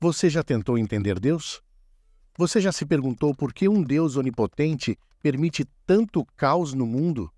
[0.00, 1.60] Você já tentou entender Deus?
[2.36, 7.28] Você já se perguntou por que um Deus onipotente permite tanto caos no mundo?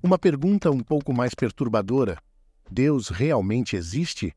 [0.00, 2.16] Uma pergunta um pouco mais perturbadora:
[2.70, 4.32] Deus realmente existe?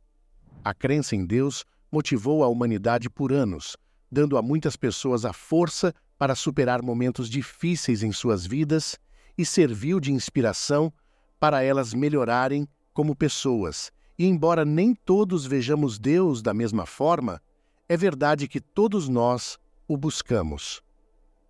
[0.63, 3.77] A crença em Deus motivou a humanidade por anos,
[4.11, 8.97] dando a muitas pessoas a força para superar momentos difíceis em suas vidas
[9.37, 10.91] e serviu de inspiração
[11.39, 17.41] para elas melhorarem como pessoas e embora nem todos vejamos Deus da mesma forma,
[17.87, 20.81] é verdade que todos nós o buscamos.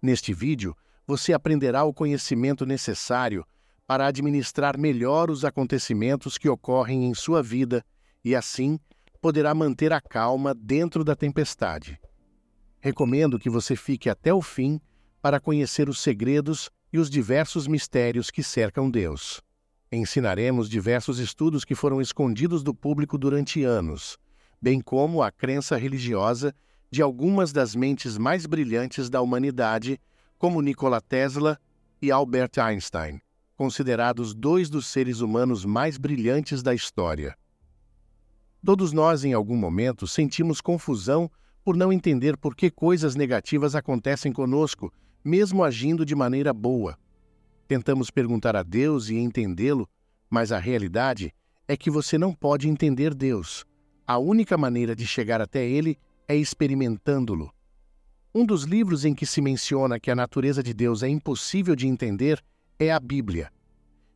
[0.02, 3.46] Neste vídeo, você aprenderá o conhecimento necessário
[3.88, 7.84] para administrar melhor os acontecimentos que ocorrem em sua vida
[8.24, 8.78] e, assim,
[9.22, 11.98] poderá manter a calma dentro da tempestade.
[12.80, 14.80] Recomendo que você fique até o fim
[15.22, 19.42] para conhecer os segredos e os diversos mistérios que cercam Deus.
[19.92, 24.18] Ensinaremos diversos estudos que foram escondidos do público durante anos,
[24.62, 26.54] bem como a crença religiosa
[26.92, 30.00] de algumas das mentes mais brilhantes da humanidade,
[30.38, 31.58] como Nikola Tesla
[32.02, 33.22] e Albert Einstein,
[33.56, 37.38] considerados dois dos seres humanos mais brilhantes da história.
[38.64, 41.32] Todos nós, em algum momento, sentimos confusão
[41.64, 44.94] por não entender por que coisas negativas acontecem conosco,
[45.24, 46.98] mesmo agindo de maneira boa.
[47.68, 49.90] Tentamos perguntar a Deus e entendê-lo,
[50.30, 51.34] mas a realidade
[51.68, 53.66] é que você não pode entender Deus.
[54.06, 55.98] A única maneira de chegar até Ele
[56.30, 57.54] é experimentando-lo.
[58.34, 61.88] Um dos livros em que se menciona que a natureza de Deus é impossível de
[61.88, 62.42] entender
[62.80, 63.52] é a Bíblia.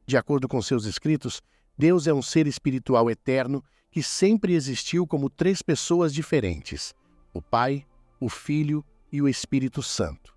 [0.05, 1.41] De acordo com seus escritos,
[1.77, 6.93] Deus é um ser espiritual eterno que sempre existiu como três pessoas diferentes:
[7.33, 7.86] o Pai,
[8.19, 10.33] o Filho e o Espírito Santo.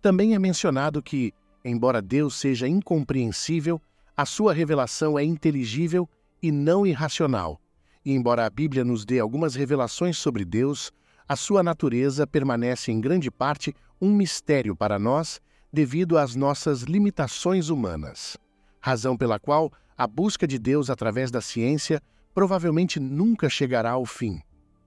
[0.00, 1.32] Também é mencionado que
[1.64, 3.80] Embora Deus seja incompreensível,
[4.14, 6.06] a sua revelação é inteligível
[6.42, 7.58] e não irracional.
[8.04, 10.92] E embora a Bíblia nos dê algumas revelações sobre Deus,
[11.26, 15.40] a sua natureza permanece em grande parte um mistério para nós
[15.72, 18.36] devido às nossas limitações humanas.
[18.78, 22.02] Razão pela qual a busca de Deus através da ciência
[22.34, 24.38] provavelmente nunca chegará ao fim,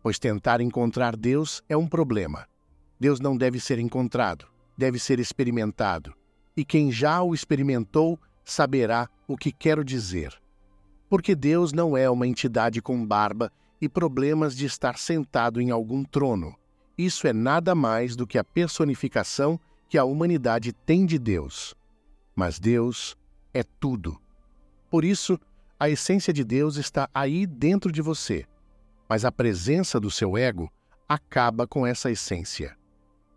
[0.04, 2.46] pois tentar encontrar Deus é um problema.
[3.00, 4.46] Deus não deve ser encontrado,
[4.78, 6.14] deve ser experimentado
[6.58, 10.34] e quem já o experimentou saberá o que quero dizer.
[11.08, 16.04] Porque Deus não é uma entidade com barba e problemas de estar sentado em algum
[16.04, 16.56] trono.
[16.98, 21.76] Isso é nada mais do que a personificação que a humanidade tem de Deus.
[22.36, 23.16] Mas Deus
[23.54, 24.20] é tudo.
[24.90, 25.40] Por isso,
[25.80, 28.46] a essência de Deus está aí dentro de você.
[29.08, 30.72] Mas a presença do seu ego
[31.08, 32.76] acaba com essa essência.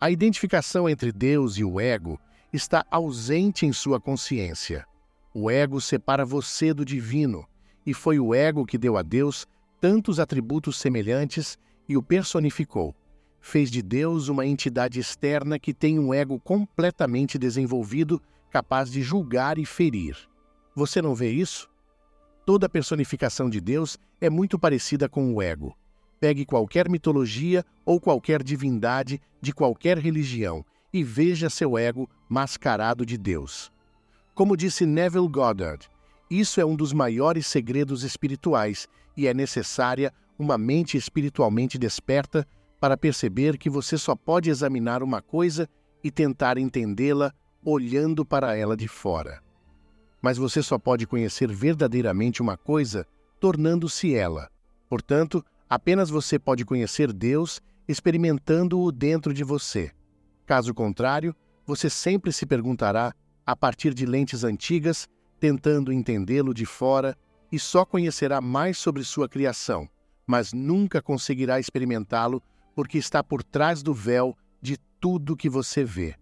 [0.01, 2.19] A identificação entre Deus e o ego
[2.53, 4.85] está ausente em sua consciência.
[5.33, 7.47] O ego separa você do divino,
[7.87, 9.47] e foi o ego que deu a Deus
[9.81, 12.95] tantos atributos semelhantes e o personificou.
[13.41, 19.57] Fez de Deus uma entidade externa que tem um ego completamente desenvolvido, capaz de julgar
[19.57, 20.17] e ferir.
[20.75, 21.71] Você não vê isso?
[22.45, 25.75] Toda personificação de Deus é muito parecida com o ego.
[26.19, 33.17] Pegue qualquer mitologia ou qualquer divindade de qualquer religião e veja seu ego mascarado de
[33.17, 33.73] Deus.
[34.35, 35.89] Como disse Neville Goddard,
[36.31, 42.47] isso é um dos maiores segredos espirituais e é necessária uma mente espiritualmente desperta
[42.81, 45.69] para perceber que você só pode examinar uma coisa
[46.03, 49.43] e tentar entendê-la olhando para ela de fora.
[50.23, 53.07] Mas você só pode conhecer verdadeiramente uma coisa
[53.39, 54.49] tornando-se ela.
[54.89, 59.91] Portanto, apenas você pode conhecer Deus experimentando-o dentro de você.
[60.51, 61.33] Caso contrário,
[61.65, 63.15] você sempre se perguntará,
[63.47, 67.17] a partir de lentes antigas, tentando entendê-lo de fora,
[67.53, 69.89] e só conhecerá mais sobre sua criação,
[70.27, 72.43] mas nunca conseguirá experimentá-lo
[72.75, 76.17] porque está por trás do véu de tudo que você vê.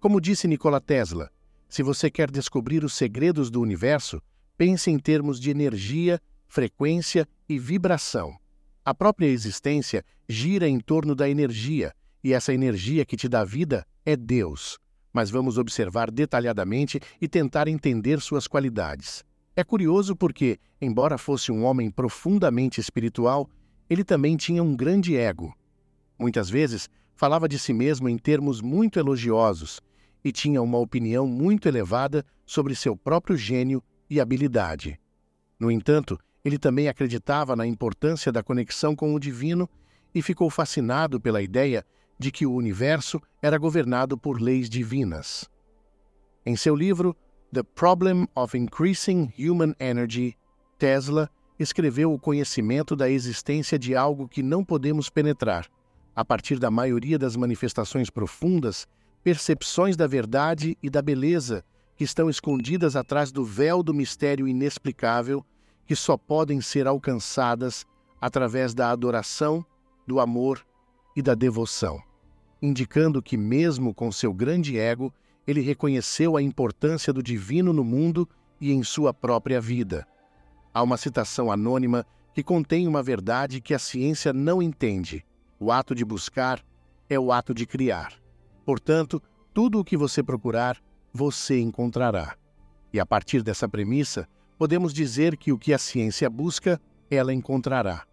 [0.00, 1.30] Como disse Nikola Tesla,
[1.68, 4.18] se você quer descobrir os segredos do universo,
[4.56, 6.18] pense em termos de energia,
[6.48, 8.34] frequência e vibração.
[8.82, 11.92] A própria existência gira em torno da energia
[12.22, 14.78] e essa energia que te dá vida é Deus.
[15.12, 19.24] Mas vamos observar detalhadamente e tentar entender suas qualidades.
[19.54, 23.48] É curioso porque, embora fosse um homem profundamente espiritual,
[23.88, 25.54] ele também tinha um grande ego.
[26.18, 29.80] Muitas vezes, falava de si mesmo em termos muito elogiosos
[30.22, 34.98] e tinha uma opinião muito elevada sobre seu próprio gênio e habilidade.
[35.58, 39.68] No entanto, ele também acreditava na importância da conexão com o divino
[40.14, 41.84] e ficou fascinado pela ideia
[42.18, 45.48] de que o universo era governado por leis divinas.
[46.44, 47.16] Em seu livro
[47.52, 50.36] The Problem of Increasing Human Energy,
[50.78, 55.66] Tesla escreveu o conhecimento da existência de algo que não podemos penetrar,
[56.14, 58.86] a partir da maioria das manifestações profundas,
[59.22, 61.64] percepções da verdade e da beleza
[61.96, 65.44] que estão escondidas atrás do véu do mistério inexplicável,
[65.86, 67.86] que só podem ser alcançadas
[68.20, 69.64] através da adoração,
[70.06, 70.64] do amor
[71.16, 72.02] e da devoção,
[72.60, 75.12] indicando que, mesmo com seu grande ego,
[75.46, 78.28] ele reconheceu a importância do divino no mundo
[78.60, 80.06] e em sua própria vida.
[80.72, 82.04] Há uma citação anônima
[82.34, 85.24] que contém uma verdade que a ciência não entende.
[85.58, 86.62] O ato de buscar
[87.08, 88.12] é o ato de criar.
[88.64, 89.22] Portanto,
[89.54, 90.76] tudo o que você procurar,
[91.12, 92.36] você encontrará.
[92.92, 94.28] E a partir dessa premissa,
[94.58, 96.80] podemos dizer que o que a ciência busca,
[97.10, 98.04] ela encontrará.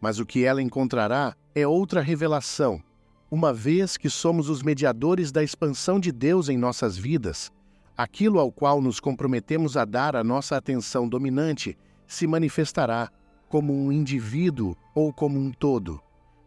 [0.00, 2.82] Mas o que ela encontrará é outra revelação,
[3.30, 7.52] uma vez que somos os mediadores da expansão de Deus em nossas vidas,
[7.96, 11.78] aquilo ao qual nos comprometemos a dar a nossa atenção dominante
[12.08, 13.08] se manifestará
[13.48, 16.00] como um indivíduo ou como um todo,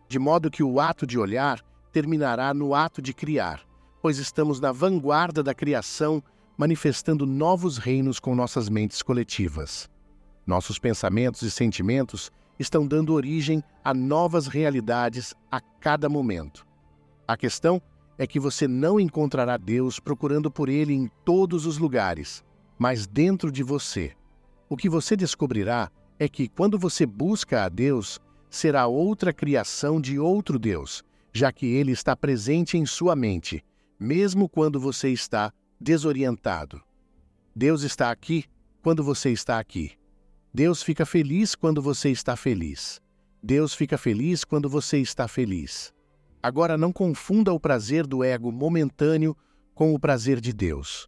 [0.09, 1.62] de modo que o ato de olhar
[1.94, 3.62] terminará no ato de criar,
[4.01, 6.21] pois estamos na vanguarda da criação,
[6.57, 9.89] manifestando novos reinos com nossas mentes coletivas.
[10.45, 16.73] Nossos pensamentos e sentimentos estão dando origem a novas realidades a cada momento.
[17.28, 17.81] A questão
[18.18, 22.44] é que você não encontrará Deus procurando por Ele em todos os lugares,
[22.78, 24.14] mas dentro de você.
[24.70, 30.20] O que você descobrirá é que quando você busca a Deus, será outra criação de
[30.20, 31.04] outro Deus,
[31.34, 33.64] já que Ele está presente em sua mente
[34.04, 36.81] mesmo quando você está desorientado.
[37.56, 38.44] Deus está aqui
[38.81, 39.94] quando você está aqui.
[40.54, 43.02] Deus fica feliz quando você está feliz.
[43.42, 45.94] Deus fica feliz quando você está feliz.
[46.44, 49.34] Agora não confunda o prazer do ego momentâneo
[49.74, 51.07] com o prazer de Deus.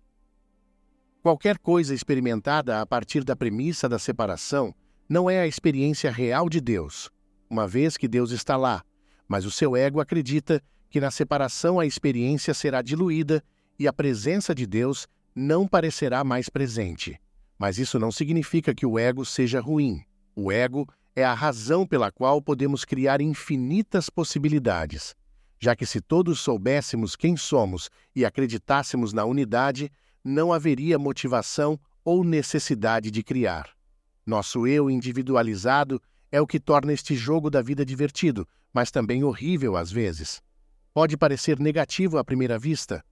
[1.21, 4.73] Qualquer coisa experimentada a partir da premissa da separação
[5.09, 7.11] não é a experiência real de Deus,
[7.49, 8.81] uma vez que Deus está lá,
[9.27, 13.43] mas o seu ego acredita que na separação a experiência será diluída
[13.77, 15.05] e a presença de Deus
[15.35, 17.19] não parecerá mais presente.
[17.59, 20.01] Mas isso não significa que o ego seja ruim.
[20.33, 25.13] O ego é a razão pela qual podemos criar infinitas possibilidades,
[25.59, 29.91] já que se todos soubéssemos quem somos e acreditássemos na unidade,
[30.23, 33.69] não haveria motivação ou necessidade de criar.
[34.25, 39.77] Nosso eu individualizado é o que torna este jogo da vida divertido, mas também horrível
[39.77, 40.41] às vezes.
[40.93, 43.03] Pode parecer negativo à primeira vista,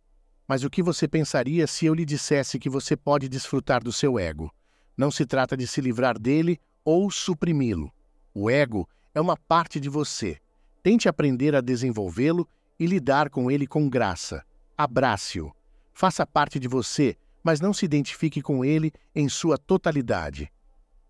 [0.48, 4.19] mas o que você pensaria se eu lhe dissesse que você pode desfrutar do seu
[4.19, 4.54] ego?
[4.98, 7.92] Não se trata de se livrar dele ou suprimi-lo.
[8.34, 10.38] O ego é uma parte de você.
[10.84, 12.46] Tente aprender a desenvolvê-lo
[12.78, 14.44] e lidar com ele com graça.
[14.78, 15.50] Abrace-o.
[15.94, 20.52] Faça parte de você, mas não se identifique com ele em sua totalidade.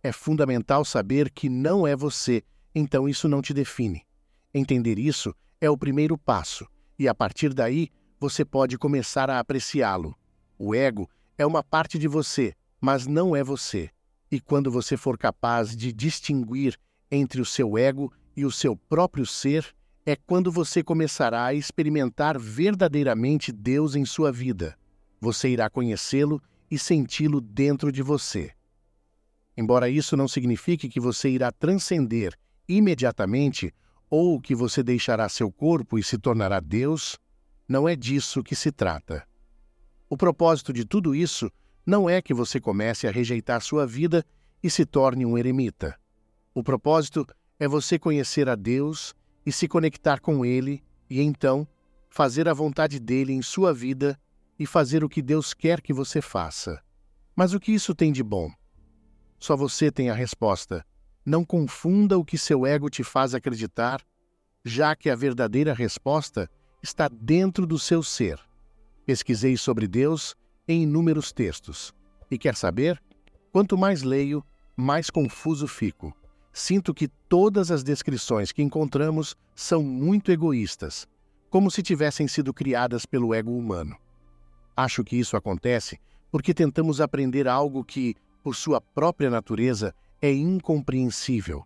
[0.03, 2.43] É fundamental saber que não é você,
[2.75, 4.03] então isso não te define.
[4.53, 6.67] Entender isso é o primeiro passo,
[6.99, 7.89] e a partir daí
[8.19, 10.15] você pode começar a apreciá-lo.
[10.59, 13.89] O ego é uma parte de você, mas não é você.
[14.29, 16.77] E quando você for capaz de distinguir
[17.09, 19.73] entre o seu ego e o seu próprio ser,
[20.05, 24.77] é quando você começará a experimentar verdadeiramente Deus em sua vida.
[25.21, 28.51] Você irá conhecê-lo e senti-lo dentro de você.
[29.55, 32.33] Embora isso não signifique que você irá transcender
[32.67, 33.73] imediatamente
[34.09, 37.17] ou que você deixará seu corpo e se tornará Deus,
[37.67, 39.25] não é disso que se trata.
[40.09, 41.51] O propósito de tudo isso
[41.85, 44.25] não é que você comece a rejeitar sua vida
[44.61, 45.97] e se torne um eremita.
[46.53, 49.15] O propósito é você conhecer a Deus
[49.45, 51.67] e se conectar com Ele e então
[52.09, 54.19] fazer a vontade dele em sua vida
[54.57, 56.81] e fazer o que Deus quer que você faça.
[57.35, 58.51] Mas o que isso tem de bom?
[59.39, 60.85] Só você tem a resposta.
[61.25, 64.01] Não confunda o que seu ego te faz acreditar,
[64.63, 66.49] já que a verdadeira resposta
[66.81, 68.39] está dentro do seu ser.
[69.05, 70.35] Pesquisei sobre Deus
[70.67, 71.93] em inúmeros textos.
[72.29, 73.01] E quer saber?
[73.51, 74.43] Quanto mais leio,
[74.75, 76.15] mais confuso fico.
[76.53, 81.07] Sinto que todas as descrições que encontramos são muito egoístas,
[81.49, 83.97] como se tivessem sido criadas pelo ego humano.
[84.77, 85.99] Acho que isso acontece
[86.31, 91.63] porque tentamos aprender algo que, por sua própria natureza, é incompreensível.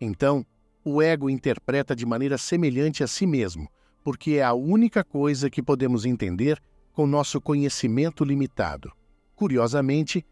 [0.00, 0.46] Então,
[0.84, 3.68] o ego interpreta de maneira semelhante a si mesmo,
[4.04, 6.60] porque é a única coisa que podemos entender
[6.92, 8.92] com nosso conhecimento limitado.
[9.34, 10.24] Curiosamente,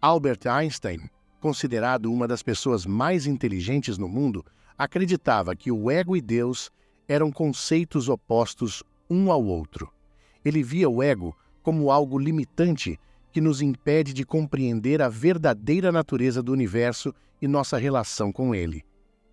[0.00, 1.08] Albert Einstein,
[1.40, 4.44] considerado uma das pessoas mais inteligentes no mundo,
[4.76, 6.70] acreditava que o ego e Deus
[7.06, 9.90] eram conceitos opostos um ao outro.
[10.44, 12.98] Ele via o ego como algo limitante
[13.32, 18.84] que nos impede de compreender a verdadeira natureza do universo e nossa relação com ele.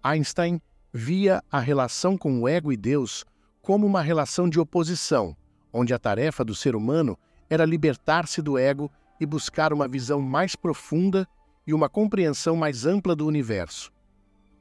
[0.03, 0.61] Einstein
[0.93, 3.25] via a relação com o ego e Deus
[3.61, 5.35] como uma relação de oposição,
[5.73, 7.17] onde a tarefa do ser humano
[7.49, 11.27] era libertar-se do ego e buscar uma visão mais profunda
[11.65, 13.91] e uma compreensão mais ampla do universo.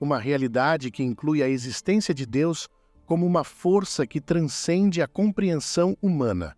[0.01, 2.69] Uma realidade que inclui a existência de Deus
[3.07, 6.57] como uma força que transcende a compreensão humana.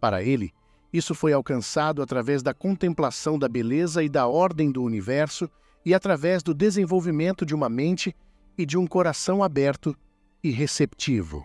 [0.00, 0.52] Para ele,
[0.92, 5.50] isso foi alcançado através da contemplação da beleza e da ordem do universo
[5.84, 8.14] e através do desenvolvimento de uma mente
[8.56, 9.96] e de um coração aberto
[10.42, 11.44] e receptivo.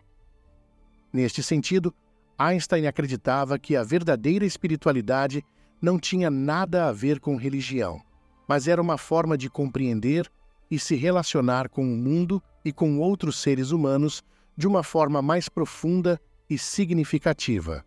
[1.11, 1.93] Neste sentido,
[2.37, 5.43] Einstein acreditava que a verdadeira espiritualidade
[5.81, 8.01] não tinha nada a ver com religião,
[8.49, 10.27] mas era uma forma de compreender
[10.71, 14.23] e se relacionar com o mundo e com outros seres humanos
[14.57, 17.85] de uma forma mais profunda e significativa.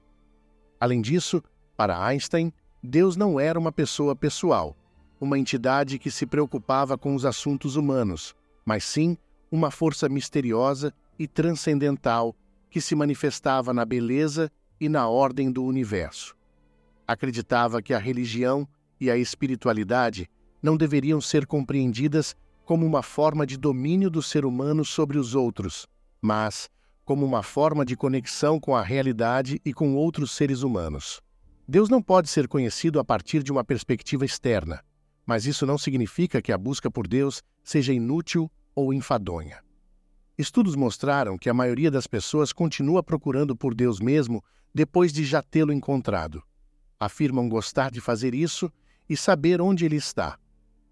[0.78, 1.42] Além disso,
[1.76, 4.76] para Einstein, Deus não era uma pessoa pessoal,
[5.20, 8.32] uma entidade que se preocupava com os assuntos humanos,
[8.64, 9.18] mas sim
[9.50, 12.36] uma força misteriosa e transcendental
[12.70, 14.48] que se manifestava na beleza
[14.80, 16.36] e na ordem do universo.
[17.04, 18.66] Acreditava que a religião
[19.00, 20.30] e a espiritualidade
[20.62, 25.86] não deveriam ser compreendidas como uma forma de domínio do ser humano sobre os outros,
[26.20, 26.70] mas
[27.04, 31.20] como uma forma de conexão com a realidade e com outros seres humanos.
[31.66, 34.82] Deus não pode ser conhecido a partir de uma perspectiva externa,
[35.26, 39.62] mas isso não significa que a busca por Deus seja inútil ou enfadonha.
[40.38, 44.42] Estudos mostraram que a maioria das pessoas continua procurando por Deus mesmo
[44.74, 46.42] depois de já tê-lo encontrado.
[46.98, 48.72] Afirmam gostar de fazer isso
[49.08, 50.38] e saber onde ele está.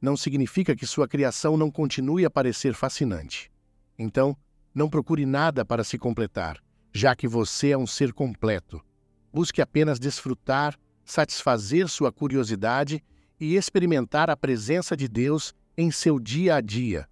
[0.00, 3.50] Não significa que sua criação não continue a parecer fascinante.
[3.98, 4.36] Então,
[4.74, 6.58] não procure nada para se completar,
[6.92, 8.80] já que você é um ser completo.
[9.32, 13.02] Busque apenas desfrutar, satisfazer sua curiosidade
[13.38, 17.08] e experimentar a presença de Deus em seu dia a dia.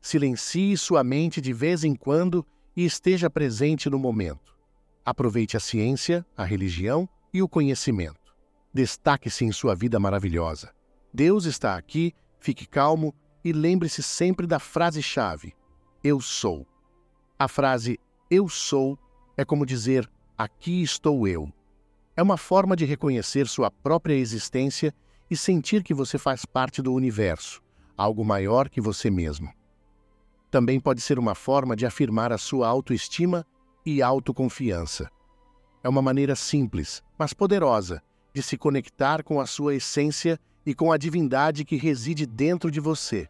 [0.00, 2.46] Silencie sua mente de vez em quando
[2.76, 4.56] e esteja presente no momento.
[5.04, 8.34] Aproveite a ciência, a religião e o conhecimento.
[8.72, 10.75] Destaque-se em sua vida maravilhosa.
[11.16, 15.54] Deus está aqui, fique calmo e lembre-se sempre da frase-chave:
[16.04, 16.66] Eu sou.
[17.38, 17.98] A frase
[18.30, 18.98] eu sou
[19.34, 20.06] é como dizer
[20.36, 21.50] aqui estou eu.
[22.14, 24.94] É uma forma de reconhecer sua própria existência
[25.30, 27.62] e sentir que você faz parte do universo,
[27.96, 29.50] algo maior que você mesmo.
[30.50, 33.46] Também pode ser uma forma de afirmar a sua autoestima
[33.86, 35.10] e autoconfiança.
[35.82, 38.02] É uma maneira simples, mas poderosa,
[38.34, 42.80] de se conectar com a sua essência e com a divindade que reside dentro de
[42.80, 43.28] você.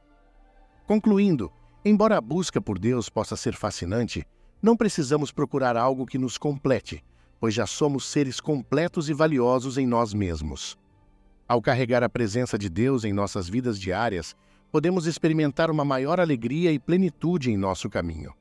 [0.86, 1.52] Concluindo,
[1.88, 4.26] Embora a busca por Deus possa ser fascinante,
[4.60, 7.00] não precisamos procurar algo que nos complete,
[7.38, 10.76] pois já somos seres completos e valiosos em nós mesmos.
[11.46, 14.34] Ao carregar a presença de Deus em nossas vidas diárias,
[14.72, 18.34] podemos experimentar uma maior alegria e plenitude em nosso caminho.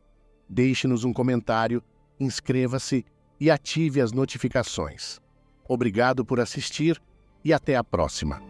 [0.49, 1.83] Deixe-nos um comentário,
[2.19, 3.05] inscreva-se
[3.39, 5.21] e ative as notificações.
[5.69, 6.99] Obrigado por assistir
[7.43, 8.41] e até a próxima.